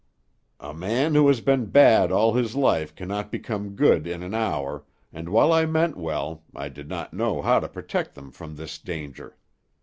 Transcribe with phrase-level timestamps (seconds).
[0.59, 4.83] "A man who has been bad all his life cannot become good in an hour,
[5.13, 8.79] and while I meant well, I did not know how to protect them from this
[8.79, 9.37] danger.